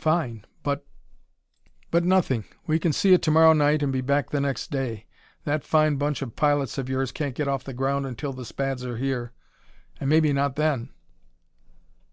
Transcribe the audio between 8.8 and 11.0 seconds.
get here and maybe not then."